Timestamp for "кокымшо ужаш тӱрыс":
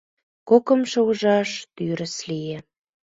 0.49-2.15